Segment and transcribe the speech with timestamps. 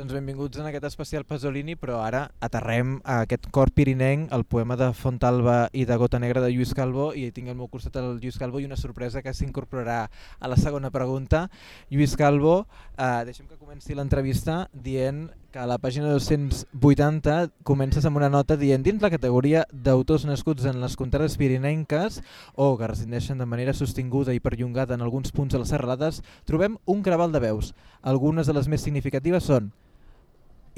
[0.00, 4.72] Doncs benvinguts en aquest especial Pasolini, però ara aterrem a aquest cor pirinenc, el poema
[4.80, 8.14] de Fontalba i de Gota Negra de Lluís Calvo, i tinc al meu costat el
[8.16, 11.50] Lluís Calvo i una sorpresa que s'incorporarà a la segona pregunta.
[11.92, 12.62] Lluís Calvo,
[12.96, 18.56] eh, deixem que comenci l'entrevista dient que a la pàgina 280 comences amb una nota
[18.56, 22.22] dient dins la categoria d'autors nascuts en les contrades pirinenques
[22.54, 26.80] o que resideixen de manera sostinguda i perllongada en alguns punts de les serralades, trobem
[26.86, 27.74] un graval de veus.
[28.00, 29.68] Algunes de les més significatives són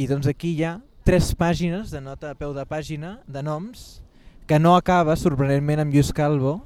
[0.01, 4.02] i doncs aquí hi ha tres pàgines de nota a peu de pàgina de noms
[4.48, 6.60] que no acaba sorprenentment amb Lluís Calvo,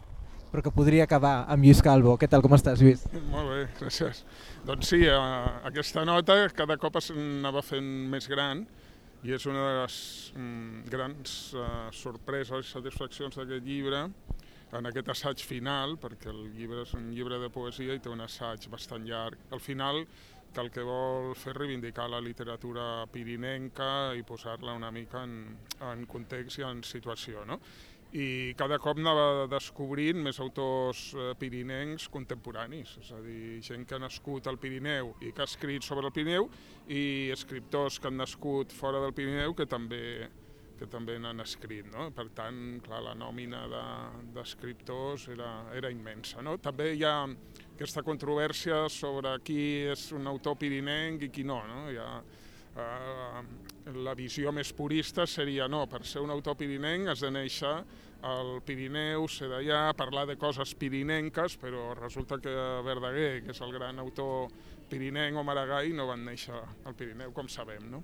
[0.53, 2.15] però que podria acabar amb Lluís Calvo.
[2.21, 3.05] Què tal, com estàs, Lluís?
[3.33, 4.23] Molt bé, gràcies.
[4.67, 5.19] Doncs sí, eh,
[5.69, 8.65] aquesta nota cada cop s'anava fent més gran
[9.27, 9.99] i és una de les
[10.37, 14.07] mm, grans eh, sorpreses i satisfaccions d'aquest llibre
[14.77, 18.23] en aquest assaig final, perquè el llibre és un llibre de poesia i té un
[18.25, 19.39] assaig bastant llarg.
[19.55, 20.03] Al final
[20.57, 25.35] que el que vol fer reivindicar la literatura pirinenca i posar-la una mica en,
[25.85, 27.45] en context i en situació.
[27.45, 27.61] No?
[28.17, 33.97] i cada cop anava descobrint més autors eh, pirinencs contemporanis, és a dir, gent que
[33.97, 36.49] ha nascut al Pirineu i que ha escrit sobre el Pirineu
[36.89, 37.03] i
[37.35, 40.31] escriptors que han nascut fora del Pirineu que també
[40.79, 41.89] que també n'han escrit.
[41.93, 42.09] No?
[42.17, 43.65] Per tant, clar, la nòmina
[44.37, 46.45] d'escriptors de, era, era immensa.
[46.45, 46.57] No?
[46.63, 47.19] També hi ha
[47.77, 49.61] aquesta controvèrsia sobre qui
[49.93, 51.61] és un autor pirinenc i qui no.
[51.69, 51.87] no?
[51.93, 52.11] Hi ha,
[52.77, 53.45] eh,
[53.97, 57.77] la visió més purista seria no, per ser un autor pirinenc has de néixer
[58.27, 62.53] al Pirineu, ser d'allà, parlar de coses pirinenques, però resulta que
[62.87, 64.49] Verdaguer, que és el gran autor
[64.91, 68.03] pirinenc o Maragall, no van néixer al Pirineu, com sabem, no?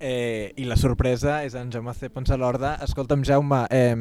[0.00, 2.08] Eh, I la sorpresa és en Jaume C.
[2.08, 2.78] Ponsalorda.
[2.86, 3.94] Escolta'm, Jaume, eh,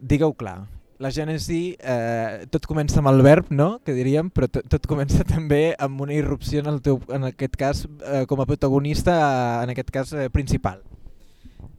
[0.00, 0.66] digue-ho clar.
[0.98, 3.78] La gènesi, eh, tot comença amb el verb, no?
[3.84, 7.54] que diríem, però tot, tot comença també amb una irrupció en, el teu, en aquest
[7.60, 9.14] cas eh, com a protagonista,
[9.62, 10.80] en aquest cas eh, principal.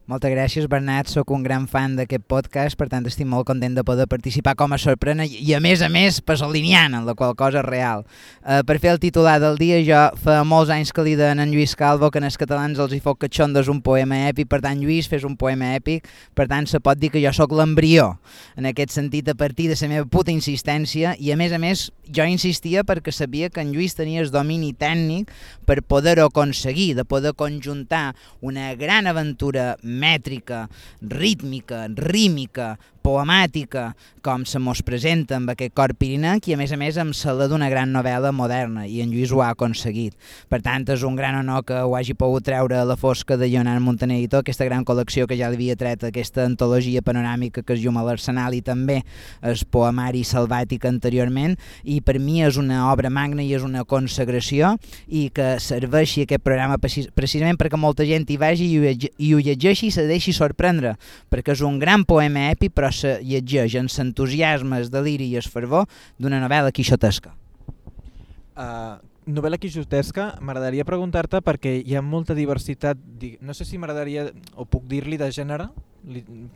[0.09, 1.05] Moltes gràcies, Bernat.
[1.05, 4.71] Soc un gran fan d'aquest podcast, per tant estic molt content de poder participar com
[4.73, 8.01] a sorprena i, a més a més, pasoliniana, la qual cosa és real.
[8.41, 11.53] Uh, per fer el titular del dia, jo fa molts anys que li den en
[11.53, 14.81] Lluís Calvo que en els catalans els hi fot catxondes un poema èpic, per tant,
[14.81, 18.15] Lluís, fes un poema èpic, per tant, se pot dir que jo sóc l'embrió,
[18.57, 21.91] en aquest sentit, a partir de la meva puta insistència, i a més a més,
[22.09, 25.29] jo insistia perquè sabia que en Lluís tenia el domini tècnic
[25.69, 30.67] per poder-ho aconseguir, de poder conjuntar una gran aventura mètrica,
[31.03, 32.77] rítmica, rímica,
[33.09, 37.15] poemàtica com se mos presenta amb aquest cor pirinec i a més a més amb
[37.39, 40.13] la d'una gran novel·la moderna i en Lluís ho ha aconseguit.
[40.51, 43.47] Per tant, és un gran honor que ho hagi pogut treure a la fosca de
[43.47, 47.63] Leonard Montaner i tot, aquesta gran col·lecció que ja li havia tret aquesta antologia panoràmica
[47.63, 48.99] que es llum a l'Arsenal i també
[49.41, 54.75] el poemari salvàtic anteriorment i per mi és una obra magna i és una consagració
[55.07, 59.95] i que serveixi aquest programa precisament perquè molta gent hi vagi i ho llegeixi i
[59.95, 60.95] se deixi sorprendre
[61.31, 65.47] perquè és un gran poema èpic però se llegeix en l'entusiasme, el deliri i el
[65.47, 65.87] fervor
[66.19, 67.33] d'una novel·la quixotesca.
[68.59, 68.99] Uh,
[69.29, 72.99] novel·la quixotesca, m'agradaria preguntar-te perquè hi ha molta diversitat,
[73.41, 75.69] no sé si m'agradaria, o puc dir-li de gènere,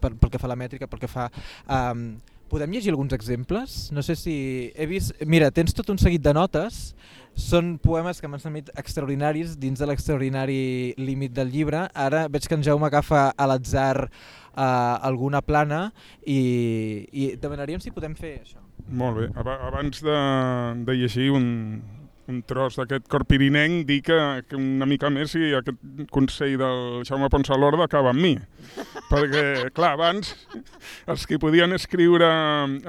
[0.02, 1.30] pel, pel que fa a la mètrica, pel que fa...
[1.68, 2.14] Um,
[2.54, 3.88] podem llegir alguns exemples?
[3.92, 4.36] No sé si...
[4.75, 5.16] He vist...
[5.25, 6.94] Mira, tens tot un seguit de notes,
[7.34, 11.88] són poemes que m'han semblat extraordinaris dins de l'extraordinari límit del llibre.
[11.98, 14.10] Ara veig que en Jaume agafa a l'atzar
[14.56, 15.88] uh, alguna plana
[16.25, 18.62] i, i demanaríem si podem fer això.
[18.90, 19.28] Molt bé.
[19.40, 20.18] Abans de,
[20.86, 21.46] de llegir un,
[22.31, 25.80] un tros d'aquest cor pirinenc, dir que, que una mica més i aquest
[26.13, 28.34] consell del Jaume Ponsalorda acaba amb mi.
[29.09, 30.34] Perquè, clar, abans
[31.12, 32.30] els que podien escriure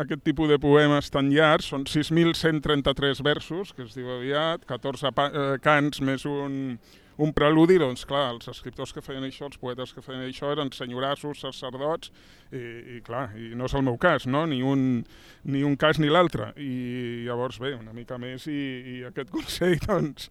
[0.05, 5.47] aquest tipus de poemes tan llargs són 6.133 versos, que es diu aviat, 14 eh,
[5.65, 6.79] cants més un,
[7.17, 10.73] un preludi, doncs clar, els escriptors que feien això, els poetes que feien això eren
[10.75, 12.11] senyorassos, sacerdots,
[12.51, 12.63] i,
[12.97, 14.45] i clar, i no és el meu cas, no?
[14.51, 15.05] ni, un,
[15.47, 16.51] ni un cas ni l'altre.
[16.59, 18.61] I llavors, bé, una mica més i,
[18.95, 20.31] i aquest consell doncs,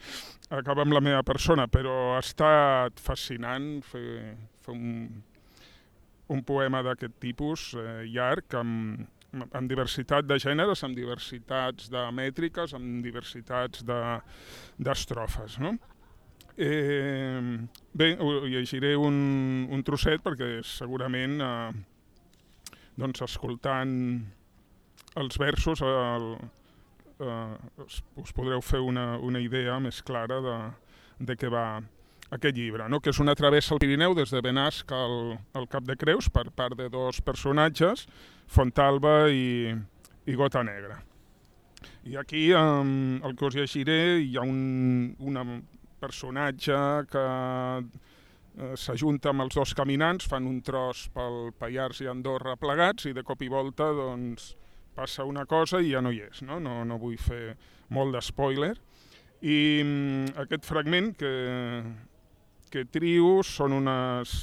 [0.51, 4.35] acaba amb la meva persona, però ha estat fascinant fer,
[4.65, 5.23] fer un,
[6.33, 12.75] un poema d'aquest tipus, eh, llarg, amb, amb diversitat de gèneres, amb diversitats de mètriques,
[12.77, 15.57] amb diversitats d'estrofes.
[15.57, 15.92] De, no?
[16.55, 19.15] Eh, bé, ho llegiré un,
[19.73, 21.71] un trosset perquè segurament eh,
[23.01, 23.95] doncs escoltant
[25.17, 26.27] els versos el,
[27.17, 30.55] eh, us, us podreu fer una, una idea més clara de,
[31.25, 31.81] de què va
[32.33, 33.01] aquest llibre, no?
[33.01, 36.51] que és una travessa al Pirineu des de Benasc al, al Cap de Creus per
[36.53, 38.05] part de dos personatges,
[38.45, 39.73] Fontalba i,
[40.29, 41.01] i Gota Negra.
[42.05, 45.45] I aquí, eh, el que us llegiré, hi ha un, una
[46.03, 46.79] personatge
[47.11, 53.07] que eh, s'ajunta amb els dos caminants, fan un tros pel Pallars i Andorra plegats
[53.09, 54.53] i de cop i volta doncs,
[54.93, 56.43] passa una cosa i ja no hi és.
[56.45, 57.55] No, no, no vull fer
[57.93, 58.75] molt d'espoiler.
[59.43, 61.33] I mm, aquest fragment que,
[62.71, 64.37] que trio són unes,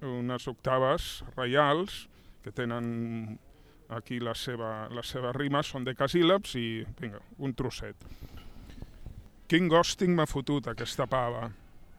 [0.00, 2.04] unes octaves reials
[2.44, 3.36] que tenen
[3.94, 6.68] aquí la seva, la seva rima, són de casíl·labs i,
[7.00, 8.08] vinga, un trosset.
[9.44, 11.50] Quin gòsting m'ha fotut aquesta pava.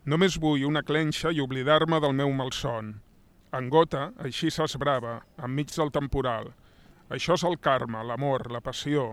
[0.09, 2.88] Només vull una clenxa i oblidar-me del meu malson.
[3.53, 6.50] En gota, així s'esbrava, enmig del temporal.
[7.13, 9.12] Això és el karma, l'amor, la passió.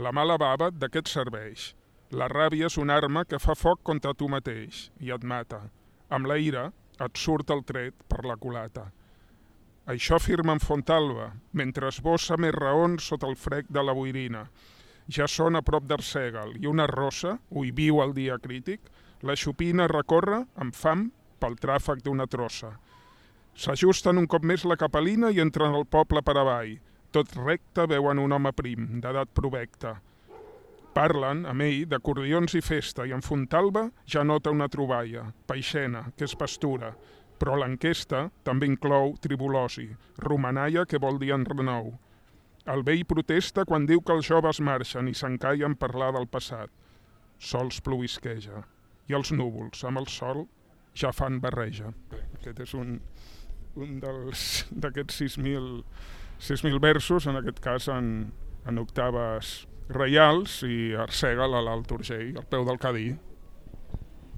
[0.00, 1.66] La mala bava de què et serveix?
[2.10, 5.60] La ràbia és una arma que fa foc contra tu mateix i et mata.
[6.08, 6.70] Amb la ira
[7.04, 8.86] et surt el tret per la culata.
[9.92, 14.46] Això afirma en Fontalba, mentre esbossa més raons sota el frec de la boirina.
[15.12, 18.80] Ja són a prop d'Arsègal i una rossa, ui viu al dia crític,
[19.22, 21.10] la xupina recorre amb fam
[21.40, 22.72] pel tràfic d'una trossa.
[23.54, 26.78] S'ajusten un cop més la capelina i entren al poble per avall.
[27.12, 29.94] Tot recte veuen un home prim, d'edat provecta.
[30.94, 36.26] Parlen, amb ell, d'acordions i festa i en Fontalba ja nota una troballa, peixena, que
[36.26, 36.92] és pastura,
[37.38, 39.88] però l'enquesta també inclou tribulosi,
[40.22, 41.92] romanalla que vol dir enrenou.
[42.72, 46.70] El vell protesta quan diu que els joves marxen i s'encallen parlar del passat.
[47.36, 48.62] Sols plovisqueja
[49.10, 50.46] i els núvols amb el sol
[50.96, 51.92] ja fan barreja.
[52.38, 52.96] Aquest és un,
[53.76, 58.10] un d'aquests 6.000 versos, en aquest cas en,
[58.64, 59.54] en octaves
[59.92, 63.10] reials i Arsègal a l'Alt Urgell, al peu del Cadí.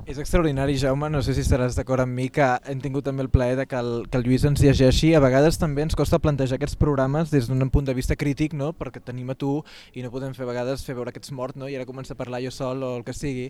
[0.07, 3.29] És extraordinari, Jaume, no sé si estaràs d'acord amb mi, que hem tingut també el
[3.35, 5.09] plaer de que el, que el Lluís ens llegeixi.
[5.19, 8.69] A vegades també ens costa plantejar aquests programes des d'un punt de vista crític, no?
[8.71, 9.57] perquè tenim a tu
[9.99, 11.67] i no podem fer a vegades fer veure que ets mort no?
[11.67, 13.49] i ara començar a parlar jo sol o el que sigui.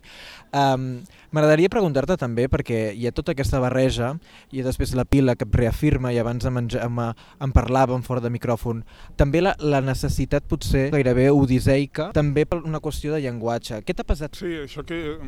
[0.49, 1.05] Um,
[1.37, 4.14] M'agradaria preguntar-te també, perquè hi ha tota aquesta barreja
[4.49, 8.81] i després la pila que reafirma i abans em, em, em parlàvem fora de micròfon,
[9.20, 13.85] també la, la necessitat potser gairebé odiseica, també per una qüestió de llenguatge.
[13.85, 14.41] Què t'ha pesat?
[14.41, 15.19] Sí, això que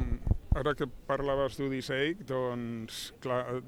[0.57, 3.13] ara que parlaves d'Odisseic, doncs,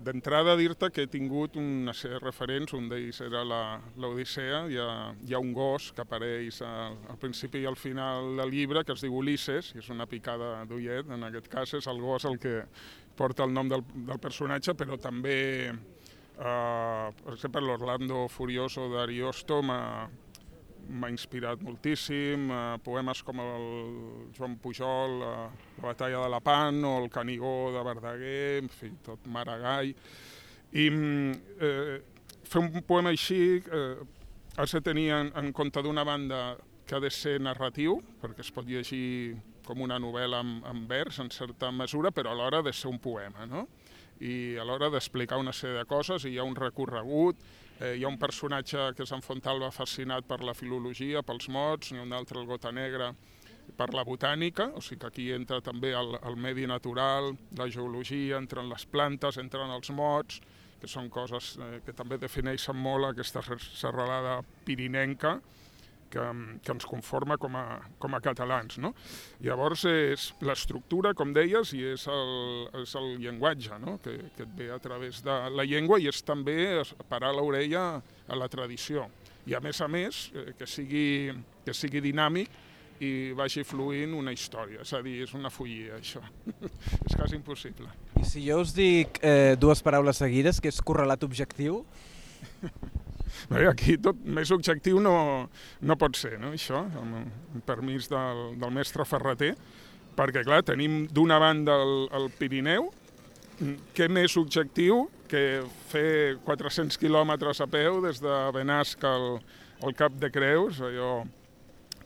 [0.05, 5.35] d'entrada dir-te que he tingut una sèrie de referents, un d'ells era l'Odissea, hi, hi
[5.35, 9.05] ha un gos que apareix al, al principi i al final del llibre que es
[9.05, 12.62] diu Ulisses, i és una picada d'ullet, en aquest cas és el gos el que
[13.17, 15.38] porta el nom del, del personatge, però també,
[15.69, 19.83] eh, per exemple, l'Orlando Furioso d'Ariosto m'ha
[20.91, 23.67] m'ha inspirat moltíssim, eh, poemes com el
[24.37, 25.51] Joan Pujol, eh,
[25.81, 29.95] La batalla de la Pan o el Canigó de Verdaguer, en fi, tot Maragall.
[30.73, 32.01] I eh,
[32.45, 33.95] fer un poema així eh,
[34.57, 38.51] has de tenir en, en compte d'una banda que ha de ser narratiu, perquè es
[38.51, 39.37] pot llegir
[39.67, 42.99] com una novel·la en, en vers en certa mesura, però alhora ha de ser un
[42.99, 43.69] poema, no?
[44.21, 47.41] I a l'hora d'explicar una sèrie de coses hi ha un recorregut,
[47.81, 51.95] Eh, hi ha un personatge que és en Fontalba fascinat per la filologia, pels mots,
[51.95, 53.09] i un altre, el Gota Negra,
[53.79, 58.37] per la botànica, o sigui que aquí entra també el, el medi natural, la geologia,
[58.37, 60.43] entren les plantes, entren els mots,
[60.81, 65.39] que són coses eh, que també defineixen molt aquesta serralada pirinenca,
[66.11, 66.25] que,
[66.65, 67.65] que ens conforma com a,
[68.03, 68.79] com a catalans.
[68.83, 68.93] No?
[69.45, 72.33] Llavors és l'estructura, com deies, i és el,
[72.83, 73.99] és el llenguatge, no?
[74.05, 78.38] que, que et ve a través de la llengua i és també parar l'orella a
[78.38, 79.07] la tradició.
[79.49, 81.31] I a més a més, eh, que sigui,
[81.64, 82.69] que sigui dinàmic
[83.00, 84.85] i vagi fluint una història.
[84.85, 86.21] És a dir, és una follia, això.
[87.07, 87.88] és quasi impossible.
[88.21, 91.85] I si jo us dic eh, dues paraules seguides, que és correlat objectiu?
[93.51, 95.15] Bé, aquí tot més objectiu no,
[95.83, 99.55] no pot ser, no, això, amb permís del, del mestre Ferreter,
[100.19, 102.91] perquè, clar, tenim d'una banda el, el Pirineu,
[103.97, 109.37] què més objectiu que fer 400 quilòmetres a peu des de Benasca al,
[109.85, 111.21] al Cap de Creus, allò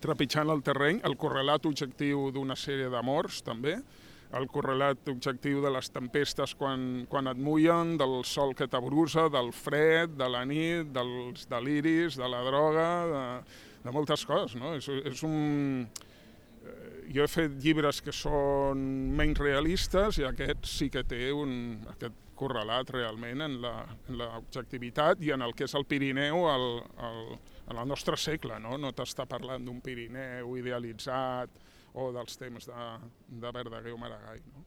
[0.03, 3.79] trepitjant el terreny, el correlat objectiu d'una sèrie de morts, també,
[4.35, 9.51] el correlat objectiu de les tempestes quan, quan et mullen, del sol que t'abrusa, del
[9.55, 13.23] fred, de la nit, dels deliris, de la droga, de,
[13.85, 14.57] de moltes coses.
[14.59, 14.75] No?
[14.75, 15.87] És, és un...
[16.65, 18.81] Eh, jo he fet llibres que són
[19.15, 25.45] menys realistes i aquest sí que té un, aquest correlat realment en l'objectivitat i en
[25.45, 26.65] el que és el Pirineu el,
[27.07, 27.21] el,
[27.71, 28.59] en el nostre segle.
[28.59, 31.61] No, no t'està parlant d'un Pirineu idealitzat,
[31.95, 32.87] o dels temps de,
[33.41, 34.43] de Verdaguer o Maragall.
[34.53, 34.65] No?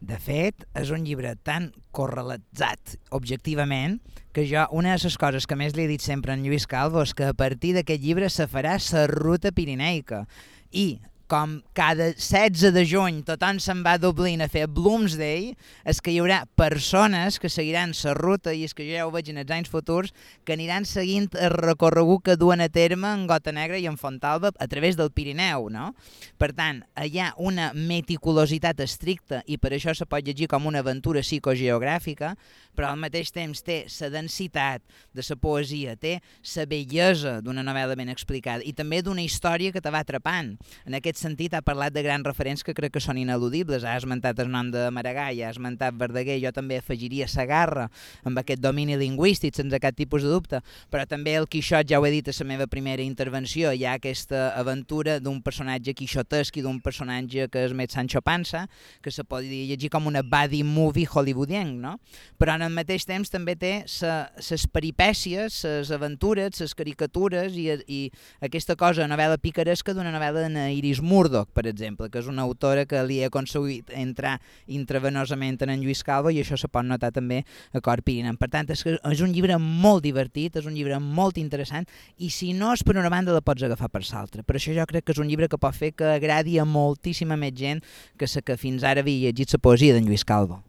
[0.00, 3.98] De fet, és un llibre tan correlatzat objectivament
[4.36, 7.02] que jo una de les coses que més li he dit sempre en Lluís Calvo
[7.04, 10.24] és que a partir d'aquest llibre se farà la ruta pirineica
[10.70, 10.98] i
[11.28, 15.50] com cada 16 de juny tothom se'n va a Dublín a fer Bloomsday,
[15.84, 19.12] és que hi haurà persones que seguiran la ruta, i és que jo ja ho
[19.12, 23.26] veig en els anys futurs, que aniran seguint el recorregut que duen a terme en
[23.28, 25.68] Gota Negra i en Fontalba a través del Pirineu.
[25.68, 25.92] No?
[26.40, 30.80] Per tant, hi ha una meticulositat estricta i per això se pot llegir com una
[30.80, 32.32] aventura psicogeogràfica,
[32.72, 34.82] però al mateix temps té la densitat
[35.12, 36.18] de la poesia, té
[36.54, 40.54] la bellesa d'una novel·la ben explicada i també d'una història que te va atrapant.
[40.86, 43.84] En aquest sentit ha parlat de grans referents que crec que són ineludibles.
[43.84, 47.88] Ha esmentat el nom de Maragall, ha esmentat Verdaguer, jo també afegiria Sagarra
[48.24, 52.06] amb aquest domini lingüístic sense cap tipus de dubte, però també el Quixot, ja ho
[52.06, 56.62] he dit a la meva primera intervenció, hi ha aquesta aventura d'un personatge quixotesc i
[56.64, 58.66] d'un personatge que és més Sancho Panza,
[59.02, 61.96] que se pot llegir com una buddy movie hollywoodienc, no?
[62.38, 68.00] però en al mateix temps també té les peripècies, les aventures, les caricatures i, i
[68.44, 73.00] aquesta cosa, novel·la picaresca d'una novel·la Iris Murdoch, per exemple, que és una autora que
[73.06, 74.36] li ha aconseguit entrar
[74.66, 78.02] intravenosament en en Lluís Calvo i això se pot notar també a Cor.
[78.04, 81.88] Per tant, és, és un llibre molt divertit, és un llibre molt interessant
[82.18, 84.44] i si no és per una banda la pots agafar per l'altra.
[84.44, 87.36] Per això jo crec que és un llibre que pot fer que agradi a moltíssima
[87.36, 87.82] més gent
[88.18, 90.67] que la que fins ara havia llegit la poesia d'en Lluís Calvo.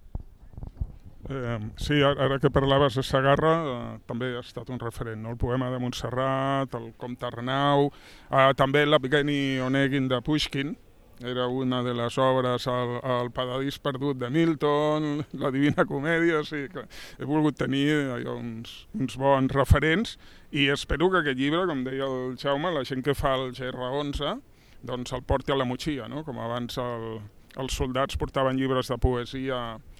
[1.29, 5.35] Eh, sí, ara que parlaves de Sagarra, eh, també ha estat un referent, no?
[5.35, 7.91] el poema de Montserrat, el Comte Arnau,
[8.31, 10.73] eh, també l'Abgeni Onegin de Pushkin,
[11.21, 16.47] era una de les obres al, al Paradís Perdut de Milton, la Divina Comèdia, o
[16.47, 16.87] sigui que
[17.19, 20.15] he volgut tenir allò, uns, uns bons referents
[20.49, 24.39] i espero que aquest llibre, com deia el Jaume, la gent que fa el GR11,
[24.81, 26.23] doncs el porti a la motxilla, no?
[26.25, 27.19] com abans el,
[27.59, 29.59] els soldats portaven llibres de poesia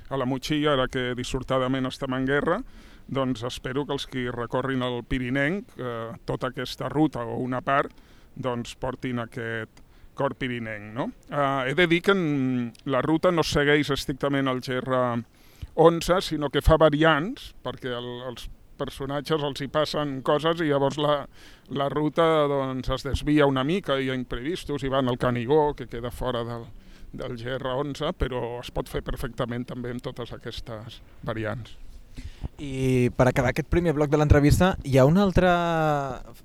[0.09, 2.59] a la motxilla, ara que dissortadament estem en guerra,
[3.09, 7.93] doncs espero que els que recorrin el Pirinenc, eh, tota aquesta ruta o una part,
[8.35, 9.81] doncs portin aquest
[10.19, 10.93] cor pirinenc.
[10.93, 11.09] No?
[11.29, 12.15] Eh, he de dir que
[12.91, 18.49] la ruta no segueix estrictament el GR11, sinó que fa variants, perquè el, els
[18.79, 21.21] personatges els hi passen coses i llavors la,
[21.75, 25.87] la ruta doncs, es desvia una mica, hi ha imprevistos, i van al Canigó, que
[25.91, 26.67] queda fora del,
[27.11, 31.77] del GR11, però es pot fer perfectament també amb totes aquestes variants.
[32.59, 35.49] I per acabar aquest primer bloc de l'entrevista, hi ha un altre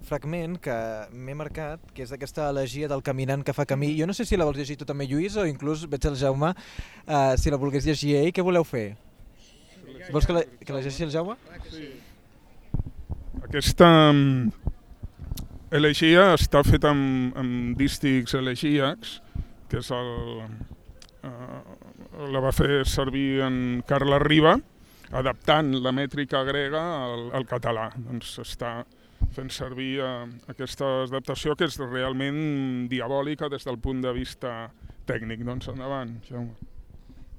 [0.07, 0.77] fragment que
[1.11, 3.91] m'he marcat, que és aquesta elegia del caminant que fa camí.
[3.99, 6.53] Jo no sé si la vols llegir tu també, Lluís, o inclús veig el Jaume,
[6.55, 8.93] uh, si la volgués llegir ell, què voleu fer?
[10.13, 11.35] Vols que la, que la llegeixi el Jaume?
[11.73, 11.89] Sí.
[13.43, 14.53] Aquesta um,
[15.75, 19.19] elegia està feta amb, amb dístics elegíacs,
[19.75, 20.43] que és el,
[21.27, 23.57] eh, la va fer servir en
[23.89, 24.55] Carla Riba,
[25.15, 27.89] adaptant la mètrica grega al, al català.
[27.97, 28.77] Doncs està
[29.35, 30.13] fent servir eh,
[30.53, 34.71] aquesta adaptació que és realment diabòlica des del punt de vista
[35.11, 35.43] tècnic.
[35.43, 36.55] Doncs endavant, Jaume.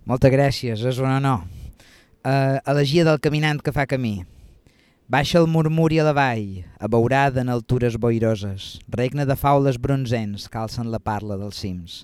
[0.05, 1.47] Moltes gràcies, és un honor.
[2.25, 4.19] Uh, elegia del caminant que fa camí.
[5.07, 10.89] Baixa el murmuri a la vall, abeurada en altures boiroses, regne de faules bronzents calcen
[10.89, 12.00] la parla dels cims.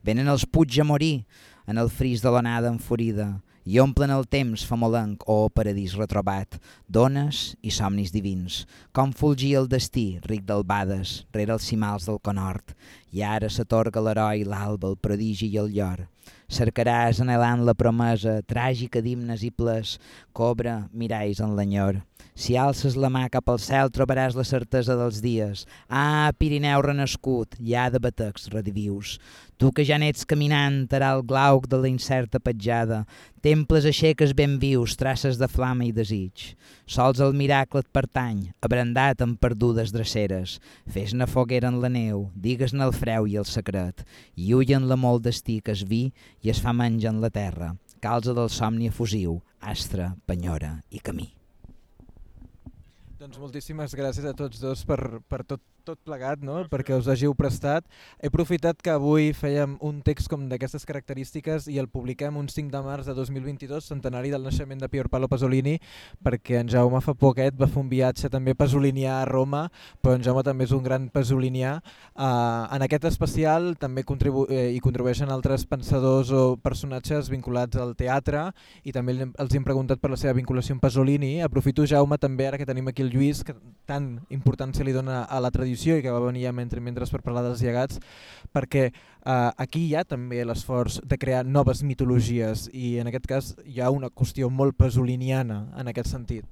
[0.00, 1.26] Venen els puig a morir
[1.68, 3.26] en el fris de l'onada enfurida
[3.68, 6.56] i omplen el temps famolenc o oh, paradís retrobat,
[6.88, 12.72] dones i somnis divins, com fulgia el destí ric d'albades rere els cimals del conhort,
[13.12, 16.06] i ara s'atorga l'heroi l'alba, el prodigi i el llor.
[16.48, 19.98] Cercaràs anhelant la promesa tràgica d'himnes i ples,
[20.32, 22.00] cobra miralls en l'enyor.
[22.36, 25.62] Si alces la mà cap al cel trobaràs la certesa dels dies.
[25.88, 29.14] Ah, Pirineu renascut, ja de batecs redivius.
[29.56, 33.06] Tu que ja n'ets caminant, tarà el glauc de la incerta petjada,
[33.40, 36.50] temples aixeques ben vius, traces de flama i desig.
[36.84, 40.58] Sols el miracle et pertany, abrandat amb perdudes dreceres.
[40.92, 44.04] Fes-ne foguera en la neu, digues-ne el freu i el secret,
[44.36, 46.10] i ullen la molt destí que es vi
[46.44, 47.72] i es fa menjar en la terra,
[48.04, 51.32] calza del somni efusiu, astre, penyora i camí.
[53.26, 56.64] Doncs moltíssimes gràcies a tots dos per, per tot tot plegat, no?
[56.70, 57.86] perquè us hàgiu prestat.
[58.18, 62.72] He aprofitat que avui fèiem un text com d'aquestes característiques i el publiquem un 5
[62.72, 65.76] de març de 2022, centenari del naixement de Pier Paolo Pasolini,
[66.26, 69.66] perquè en Jaume fa poquet va fer un viatge també pasolinià a Roma,
[70.02, 71.76] però en Jaume també és un gran pasolinià.
[72.16, 77.94] Uh, en aquest especial també contribu eh, hi contribueixen altres pensadors o personatges vinculats al
[77.94, 78.48] teatre
[78.82, 81.36] i també els hem preguntat per la seva vinculació amb Pasolini.
[81.46, 83.54] Aprofito, Jaume, també ara que tenim aquí el Lluís, que
[83.86, 87.06] tant importància li dona a la tradició exposició i que va venir a mentre, mentre
[87.06, 88.00] per parlar dels llegats,
[88.52, 93.54] perquè eh, aquí hi ha també l'esforç de crear noves mitologies i en aquest cas
[93.64, 96.44] hi ha una qüestió molt pasoliniana en aquest sentit.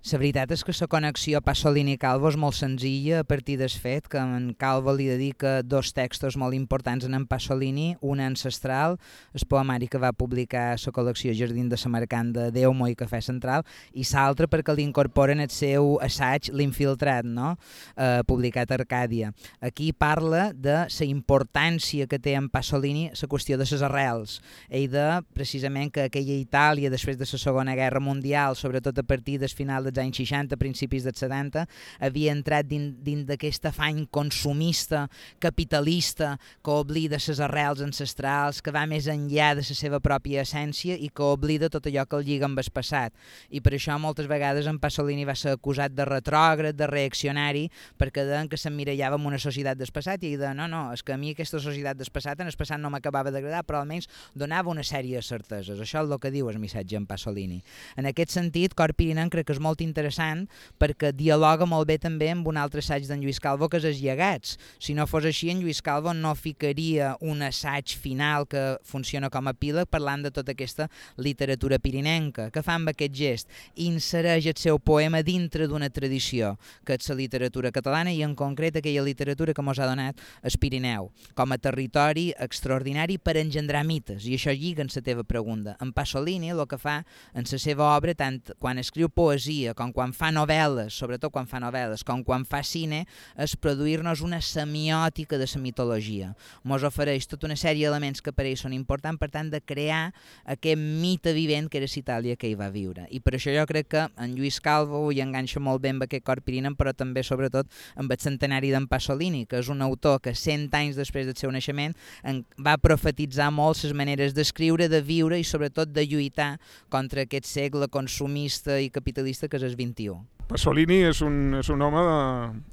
[0.00, 4.16] La veritat és que la connexió Pasolini-Calvo és molt senzilla a partir del fet que
[4.16, 8.96] en Calvo li dedica dos textos molt importants en en Pasolini, un ancestral,
[9.34, 13.66] el poemari que va publicar la col·lecció Jardín de Samarcand de Déu i Cafè Central,
[13.92, 17.58] i l'altre perquè l'incorporen el seu assaig L'Infiltrat, no?
[17.96, 19.34] eh, publicat a Arcàdia.
[19.60, 24.40] Aquí parla de la importància que té en Pasolini la qüestió de les arrels,
[24.70, 29.38] ell de precisament que aquella Itàlia després de la Segona Guerra Mundial, sobretot a partir
[29.38, 31.66] del final dels anys 60, principis dels 70,
[32.00, 35.06] havia entrat dins, dins d'aquest afany consumista,
[35.42, 40.96] capitalista, que oblida les arrels ancestrals, que va més enllà de la seva pròpia essència
[40.96, 43.14] i que oblida tot allò que el lliga amb el passat.
[43.50, 47.66] I per això moltes vegades en Pasolini va ser acusat de retrògrad, de reaccionari,
[47.98, 51.14] perquè deien que s'emmirallava en una societat del passat i de no, no, és que
[51.14, 54.70] a mi aquesta societat del passat en el passat no m'acabava d'agradar, però almenys donava
[54.72, 55.80] una sèrie de certeses.
[55.80, 57.60] Això és el que diu el missatge en Pasolini.
[57.96, 60.46] En aquest sentit, Cor Pirinenc crec que és molt molt interessant
[60.78, 64.00] perquè dialoga molt bé també amb un altre assaig d'en Lluís Calvo que és els
[64.00, 64.58] llegats.
[64.78, 69.48] Si no fos així, en Lluís Calvo no ficaria un assaig final que funciona com
[69.48, 72.50] a pila parlant de tota aquesta literatura pirinenca.
[72.50, 73.48] que fa amb aquest gest?
[73.76, 78.76] Insereix el seu poema dintre d'una tradició, que és la literatura catalana i en concret
[78.76, 84.26] aquella literatura que ens ha donat el Pirineu, com a territori extraordinari per engendrar mites.
[84.26, 85.76] I això lliga en la teva pregunta.
[85.80, 89.92] En Pasolini el que fa en la seva obra, tant quan escriu poesia poesia, com
[89.92, 93.06] quan fa novel·les, sobretot quan fa novel·les, com quan fa cine,
[93.38, 96.34] és produir-nos una semiòtica de la mitologia.
[96.64, 100.12] Mos ofereix tota una sèrie d'elements que per ell són importants, per tant, de crear
[100.46, 103.06] aquest mite vivent que era Itàlia que hi va viure.
[103.10, 106.24] I per això jo crec que en Lluís Calvo hi enganxa molt bé amb aquest
[106.24, 110.34] cor pirinen, però també, sobretot, amb el centenari d'en Pasolini, que és un autor que
[110.34, 115.38] 100 anys després del seu naixement en, va profetitzar molt les maneres d'escriure, de viure
[115.38, 116.58] i sobretot de lluitar
[116.90, 120.20] contra aquest segle consumista i capitalista que és el 21.
[120.50, 122.00] Pasolini és un, és un home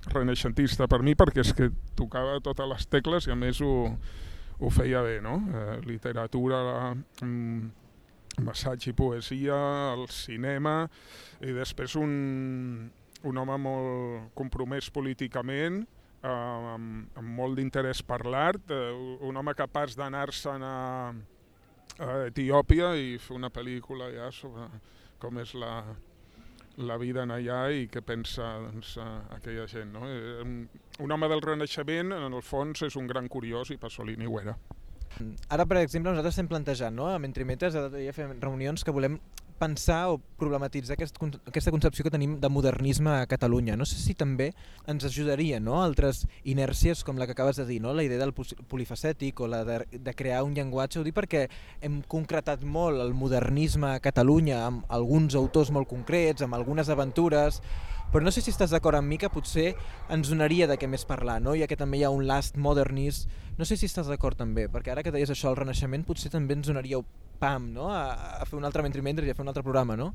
[0.10, 1.68] renaixentista per mi perquè és que
[2.00, 3.74] tocava totes les tecles i a més ho,
[4.58, 5.36] ho feia bé, no?
[5.54, 6.62] Eh, literatura,
[7.22, 7.68] mm,
[8.42, 9.60] massatge i poesia,
[9.94, 10.80] el cinema
[11.46, 12.90] i després un,
[13.30, 15.84] un home molt compromès políticament,
[16.24, 18.90] eh, amb, amb molt d'interès per l'art, eh,
[19.22, 20.78] un home capaç d'anar-se'n a,
[22.02, 24.66] a Etiòpia i fer una pel·lícula ja sobre
[25.22, 25.82] com és la,
[26.78, 28.96] la vida en allà i què pensa doncs,
[29.34, 29.94] aquella gent.
[29.96, 30.06] No?
[30.06, 30.44] Eh,
[31.04, 34.58] un home del Renaixement, en el fons, és un gran curiós i Pasolini ho era.
[35.50, 37.10] Ara, per exemple, nosaltres estem plantejant, no?
[37.10, 39.18] a Mentrimetres, ja fem reunions que volem
[39.58, 41.18] pensar o problematitzar aquest,
[41.50, 43.76] aquesta concepció que tenim de modernisme a Catalunya.
[43.78, 44.52] No sé si també
[44.88, 45.82] ens ajudaria no?
[45.82, 47.94] altres inèrcies com la que acabes de dir, no?
[47.94, 51.02] la idea del polifacètic o la de, de crear un llenguatge.
[51.02, 51.48] Ho dic perquè
[51.82, 57.62] hem concretat molt el modernisme a Catalunya amb alguns autors molt concrets, amb algunes aventures,
[58.12, 59.74] però no sé si estàs d'acord amb mi que potser
[60.14, 61.58] ens donaria de què més parlar, no?
[61.60, 63.28] ja que també hi ha un last modernist.
[63.58, 66.56] No sé si estàs d'acord també, perquè ara que deies això, el Renaixement, potser també
[66.56, 67.02] ens donaria
[67.40, 67.90] pam, no?
[67.94, 70.14] a, a fer un altre mentre i a fer un altre programa, no?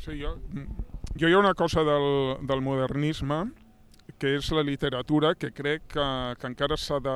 [0.00, 0.36] Sí, jo,
[1.18, 3.44] jo hi ha una cosa del, del modernisme
[4.18, 6.04] que és la literatura, que crec que,
[6.38, 7.14] que encara s'ha de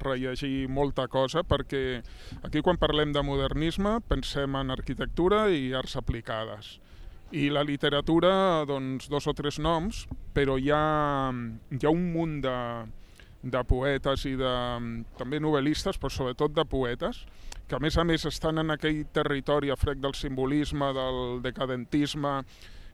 [0.00, 2.00] rellegir molta cosa, perquè
[2.46, 6.78] aquí quan parlem de modernisme pensem en arquitectura i arts aplicades
[7.30, 11.30] i la literatura, doncs, dos o tres noms, però hi ha,
[11.70, 12.56] hi ha un munt de,
[13.42, 14.54] de poetes i de,
[15.18, 17.22] també novel·listes, però sobretot de poetes,
[17.68, 22.40] que a més a més estan en aquell territori a frec del simbolisme, del decadentisme,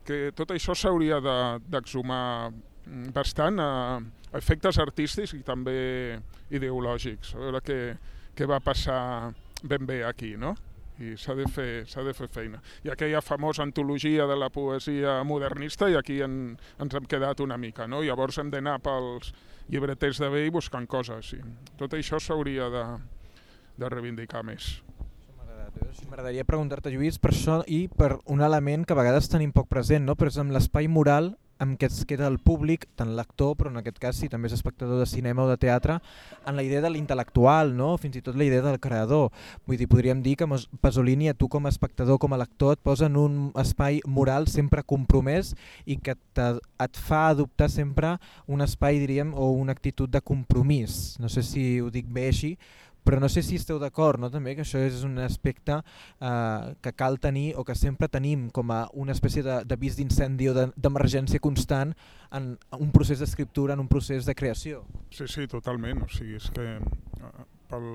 [0.07, 6.21] que tot això s'hauria d'exhumar de, bastant a, a efectes artístics i també
[6.55, 7.81] ideològics, a veure què,
[8.37, 9.33] què va passar
[9.67, 10.55] ben bé aquí, no?
[11.03, 12.61] I s'ha de, fer, de fer feina.
[12.87, 17.59] Ha aquella famosa antologia de la poesia modernista i aquí en, ens hem quedat una
[17.61, 18.03] mica, no?
[18.05, 19.33] Llavors hem d'anar pels
[19.69, 21.35] llibreters de vell buscant coses.
[21.37, 21.43] I
[21.77, 22.85] tot això s'hauria de,
[23.77, 24.77] de reivindicar més.
[26.09, 30.07] M'agradaria preguntar-te, Lluís, per això i per un element que a vegades tenim poc present,
[30.09, 30.17] no?
[30.17, 33.81] però és amb l'espai moral amb què es queda el públic, tant l'actor, però en
[33.81, 35.99] aquest cas si també és espectador de cinema o de teatre,
[36.47, 37.95] en la idea de l'intel·lectual, no?
[38.01, 39.31] fins i tot la idea del creador.
[39.67, 40.49] Vull dir, podríem dir que
[40.81, 44.49] Pasolini a tu com a espectador, com a lector, et posa en un espai moral
[44.53, 45.55] sempre compromès
[45.87, 46.49] i que te,
[46.83, 48.17] et fa adoptar sempre
[48.47, 51.17] un espai, diríem, o una actitud de compromís.
[51.21, 52.57] No sé si ho dic bé així,
[53.07, 56.93] però no sé si esteu d'acord no, també que això és un aspecte eh, que
[56.99, 61.95] cal tenir o que sempre tenim com a una espècie d'avís d'incendi o d'emergència constant
[62.35, 64.83] en un procés d'escriptura, en un procés de creació.
[65.15, 66.03] Sí, sí, totalment.
[66.03, 67.87] O sigui, és que eh, pel,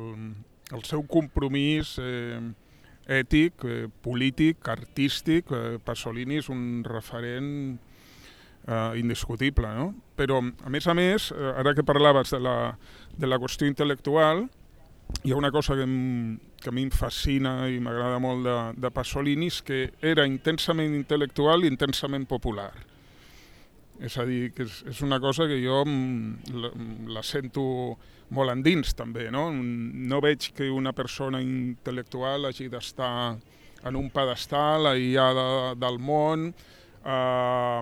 [0.72, 2.40] el seu compromís eh,
[3.12, 5.52] ètic, eh, polític, artístic.
[5.52, 7.52] Eh, Pasolini és un referent
[8.68, 9.92] eh, indiscutible, no?
[10.16, 12.58] Però, a més a més, eh, ara que parlaves de la,
[13.18, 14.48] de la qüestió intel·lectual,
[15.24, 18.56] hi ha una cosa que, em, que a mi em fascina i m'agrada molt de,
[18.82, 22.72] de Pasolini, és que era intensament intel·lectual i intensament popular.
[24.02, 26.72] És a dir, que és, és una cosa que jo la,
[27.20, 27.64] la sento
[28.34, 29.50] molt endins també, no?
[29.54, 33.38] No veig que una persona intel·lectual hagi d'estar
[33.84, 36.50] en un pedestal aïllada del món,
[37.04, 37.82] eh,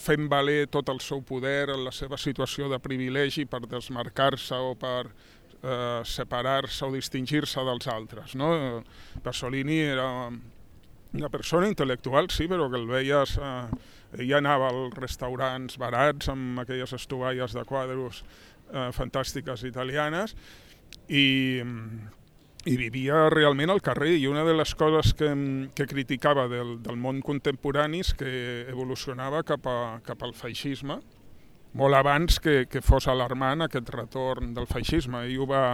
[0.00, 4.74] fent valer tot el seu poder en la seva situació de privilegi per desmarcar-se o
[4.78, 5.10] per
[5.62, 8.34] eh, separar-se o distingir-se dels altres.
[8.34, 8.82] No?
[9.22, 10.08] Pasolini era
[11.12, 13.38] una persona intel·lectual, sí, però que el veies...
[13.40, 18.24] Eh, ell anava als restaurants barats amb aquelles estovalles de quadros
[18.72, 20.34] eh, fantàstiques italianes
[21.06, 21.54] i,
[22.66, 25.30] i vivia realment al carrer i una de les coses que,
[25.74, 28.32] que criticava del, del món contemporani és que
[28.66, 30.98] evolucionava cap, a, cap al feixisme
[31.78, 35.64] molt abans que, que fos alarmant aquest retorn del feixisme i ho va,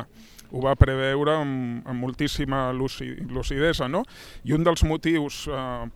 [0.51, 3.89] ho va preveure amb, amb moltíssima lucidesa.
[3.89, 4.05] No?
[4.45, 5.87] I un dels motius eh,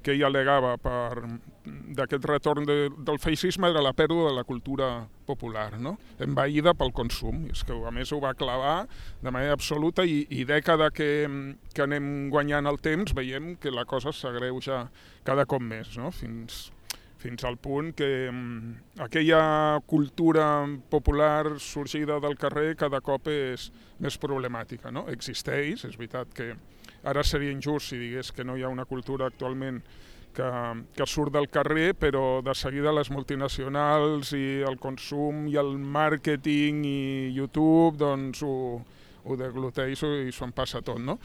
[0.00, 4.88] que ell alegava d'aquest retorn de, del feixisme era la pèrdua de la cultura
[5.28, 5.96] popular, no?
[6.18, 7.44] envaïda pel consum.
[7.52, 8.86] És que a més ho va clavar
[9.20, 11.28] de manera absoluta i, i dècada que,
[11.74, 14.86] que anem guanyant el temps veiem que la cosa s'agreuja
[15.28, 16.10] cada cop més, no?
[16.16, 16.70] fins,
[17.20, 18.10] fins al punt que
[19.04, 23.68] aquella cultura popular sorgida del carrer cada cop és
[24.00, 24.90] més problemàtica.
[24.90, 25.04] No?
[25.12, 26.54] Existeix, és veritat que
[27.02, 29.80] Ara seria injust si digués que no hi ha una cultura actualment
[30.36, 30.48] que,
[30.94, 36.84] que surt del carrer, però de seguida les multinacionals i el consum i el màrqueting
[36.84, 37.00] i
[37.36, 38.54] YouTube doncs ho,
[39.24, 41.00] ho degluteix i s'ho passa tot.
[41.00, 41.16] No?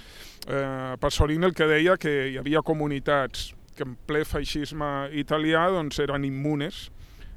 [0.47, 5.99] Eh, Pasolini el que deia que hi havia comunitats que en ple feixisme italià doncs,
[6.03, 6.89] eren immunes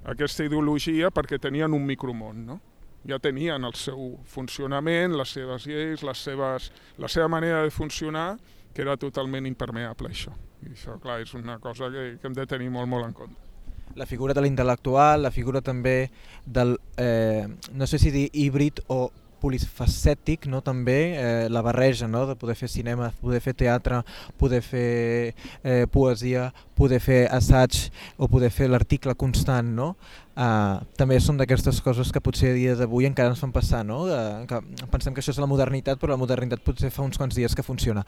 [0.05, 2.47] a aquesta ideologia perquè tenien un micromón.
[2.47, 2.61] No?
[3.09, 8.37] ja tenien el seu funcionament, les seves lleis, les seves, la seva manera de funcionar,
[8.75, 10.35] que era totalment impermeable això.
[10.67, 13.47] I això, clar, és una cosa que, que hem de tenir molt, molt en compte.
[13.97, 16.11] La figura de l'intel·lectual, la figura també
[16.45, 19.09] del, eh, no sé si dir híbrid o
[19.43, 20.61] polifacètic, no?
[20.65, 22.25] també eh, la barreja no?
[22.29, 24.03] de poder fer cinema, poder fer teatre,
[24.41, 24.89] poder fer
[25.63, 29.75] eh, poesia, poder fer assaig o poder fer l'article constant.
[29.75, 29.93] No?
[30.39, 34.05] Uh, també són d'aquestes coses que potser a dia d'avui encara ens fan passar, no?
[34.07, 34.61] De, que
[34.93, 37.65] pensem que això és la modernitat, però la modernitat potser fa uns quants dies que
[37.67, 38.05] funciona.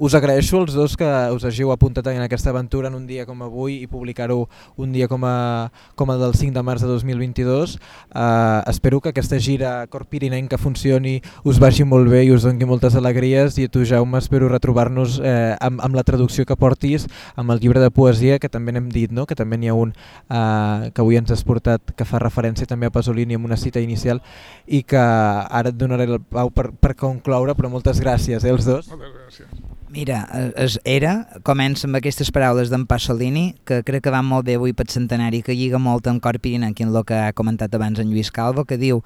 [0.00, 3.42] Us agraeixo als dos que us hagiu apuntat en aquesta aventura en un dia com
[3.44, 4.46] avui i publicar-ho
[4.80, 7.76] un dia com a, com a del 5 de març de 2022.
[7.76, 12.64] Uh, espero que aquesta gira Cor que funcioni us vagi molt bé i us doni
[12.64, 17.08] moltes alegries i a tu Jaume espero retrobar-nos eh, amb, amb la traducció que portis,
[17.36, 19.26] amb el llibre de poesia que també n'hem dit, no?
[19.26, 22.86] que també n'hi ha un uh, que avui ens has portat que fa referència també
[22.86, 24.22] a Pasolini amb una cita inicial
[24.66, 28.64] i que ara et donaré el pau per, per concloure, però moltes gràcies, eh, els
[28.64, 28.90] dos.
[28.92, 29.73] Moltes gràcies.
[29.94, 30.26] Mira,
[30.58, 34.72] es era, comença amb aquestes paraules d'en Pasolini, que crec que van molt bé avui
[34.74, 38.10] pel centenari, que lliga molt amb Cor Pirinenc en el que ha comentat abans en
[38.10, 39.04] Lluís Calvo, que diu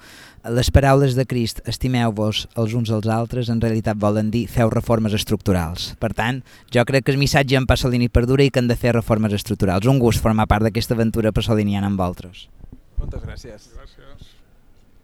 [0.49, 5.13] les paraules de Crist, estimeu-vos els uns als altres, en realitat volen dir feu reformes
[5.13, 5.91] estructurals.
[6.01, 6.41] Per tant,
[6.73, 9.85] jo crec que el missatge en Pasolini perdura i que han de fer reformes estructurals.
[9.85, 12.47] Un gust formar part d'aquesta aventura pasoliniana amb vosaltres.
[12.97, 13.69] Moltes gràcies.
[13.77, 13.88] Gràcies.